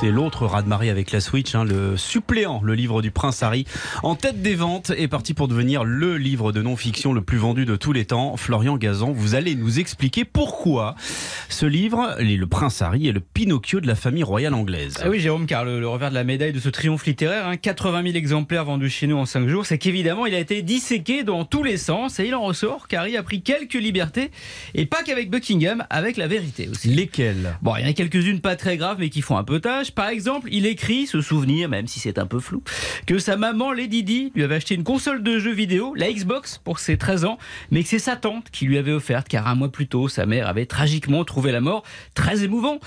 [0.00, 3.64] C'est l'autre raz-de-marée avec la Switch, hein, le suppléant, le livre du prince Harry,
[4.02, 7.64] en tête des ventes, est parti pour devenir le livre de non-fiction le plus vendu
[7.64, 8.36] de tous les temps.
[8.36, 10.96] Florian Gazan, vous allez nous expliquer pourquoi
[11.48, 14.96] ce livre, Le prince Harry, est le Pinocchio de la famille royale anglaise.
[15.00, 18.02] Ah oui, Jérôme, car le, revers de la médaille de ce triomphe littéraire, 80 hein,
[18.02, 21.44] 000 exemplaires vendus chez nous en 5 jours, c'est qu'évidemment, il a été disséqué dans
[21.44, 24.32] tous les sens et il en ressort qu'Harry a pris quelques libertés
[24.74, 26.88] et pas qu'avec Buckingham, avec la vérité aussi.
[26.88, 27.56] Lesquelles?
[27.62, 29.83] Bon, il y en a quelques-unes pas très graves mais qui font un peu tâche.
[29.90, 32.62] Par exemple, il écrit ce souvenir, même si c'est un peu flou,
[33.06, 36.60] que sa maman Lady Di lui avait acheté une console de jeux vidéo, la Xbox,
[36.62, 37.38] pour ses 13 ans,
[37.70, 40.26] mais que c'est sa tante qui lui avait offerte car un mois plus tôt, sa
[40.26, 41.82] mère avait tragiquement trouvé la mort.
[42.14, 42.78] Très émouvant,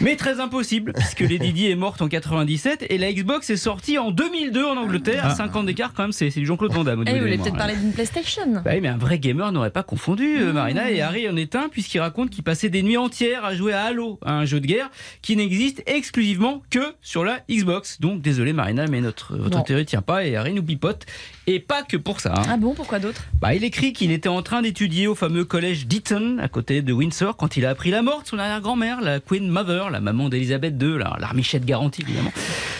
[0.00, 3.98] mais très impossible puisque Lady Di est morte en 97 et la Xbox est sortie
[3.98, 5.26] en 2002 en Angleterre.
[5.26, 7.04] À 5 ans d'écart, quand même, c'est du Jean-Claude Van Damme.
[7.06, 9.82] Eh, vous voulez peut-être parler d'une PlayStation bah oui, mais un vrai gamer n'aurait pas
[9.82, 13.44] confondu euh, Marina et Harry en est un puisqu'il raconte qu'il passait des nuits entières
[13.44, 14.90] à jouer à Halo, un jeu de guerre
[15.22, 16.27] qui n'existe exclusivement
[16.70, 18.00] que sur la Xbox.
[18.00, 21.06] Donc désolé Marina, mais notre, votre théorie tient pas et Harry nous pipote.
[21.46, 22.34] Et pas que pour ça.
[22.36, 22.42] Hein.
[22.50, 23.22] Ah bon, pourquoi d'autre?
[23.40, 26.92] Bah, Il écrit qu'il était en train d'étudier au fameux collège d'Eton, à côté de
[26.92, 30.28] Windsor, quand il a appris la mort de son arrière-grand-mère, la Queen Mother, la maman
[30.28, 32.32] d'Elisabeth II, l'armichette garantie évidemment.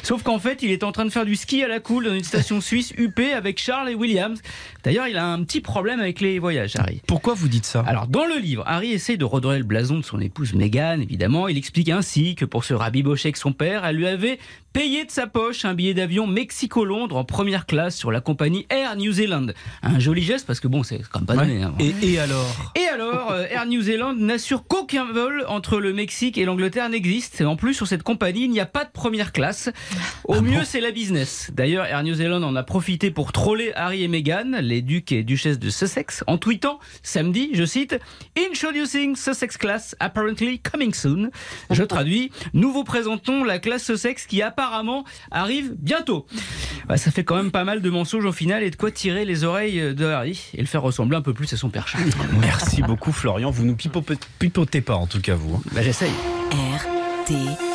[0.08, 2.14] Sauf qu'en fait, il est en train de faire du ski à la cool dans
[2.14, 4.40] une station suisse UP avec Charles et Williams.
[4.82, 7.02] D'ailleurs, il a un petit problème avec les voyages, Harry.
[7.06, 7.84] Pourquoi vous dites ça?
[7.86, 11.46] Alors, dans le livre, Harry essaie de redorer le blason de son épouse Meghan, évidemment.
[11.48, 14.38] Il explique ainsi que pour se rabibocher avec son père, elle lui avait
[14.72, 18.96] payé de sa poche un billet d'avion Mexico-Londres en première classe sur la compagnie Air
[18.96, 19.48] New Zealand.
[19.82, 21.62] Un joli geste parce que bon, c'est quand même pas donné.
[21.62, 21.74] Hein.
[21.80, 22.72] Et, alors?
[22.76, 27.40] Et alors, euh, Air New Zealand n'assure qu'aucun vol entre le Mexique et l'Angleterre n'existe.
[27.40, 29.70] Et en plus, sur cette compagnie, il n'y a pas de première classe.
[30.24, 31.52] Au ah mieux, c'est la business.
[31.54, 35.22] D'ailleurs, Air New Zealand en a profité pour troller Harry et Meghan, les ducs et
[35.22, 38.00] duchesses de Sussex, en tweetant samedi, je cite,
[38.36, 41.30] Introducing Sussex Class, apparently coming soon.
[41.70, 46.26] Je traduis, nous vous présentons la classe Sussex qui apparemment arrive bientôt.
[46.88, 49.24] Bah, ça fait quand même pas mal de mensonges au final et de quoi tirer
[49.24, 52.10] les oreilles de Harry et le faire ressembler un peu plus à son père Charles.
[52.40, 55.56] Merci beaucoup Florian, vous nous pipotez pas en tout cas vous.
[55.56, 55.60] Hein.
[55.72, 56.10] Bah, j'essaye.
[56.50, 57.67] RT